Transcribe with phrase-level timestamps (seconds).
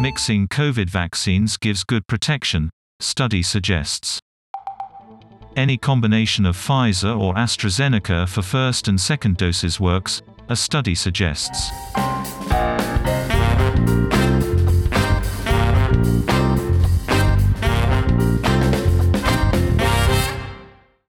[0.00, 4.20] Mixing COVID vaccines gives good protection, study suggests.
[5.56, 11.72] Any combination of Pfizer or AstraZeneca for first and second doses works, a study suggests.